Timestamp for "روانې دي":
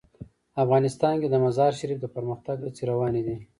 2.91-3.37